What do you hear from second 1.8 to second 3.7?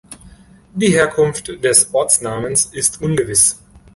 Ortsnamens ist ungewiss.